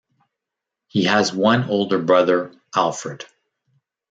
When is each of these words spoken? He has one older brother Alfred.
He 0.87 1.03
has 1.03 1.31
one 1.31 1.69
older 1.69 1.99
brother 1.99 2.55
Alfred. 2.75 3.23